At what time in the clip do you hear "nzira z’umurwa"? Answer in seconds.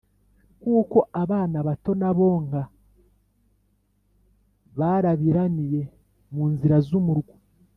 6.53-7.33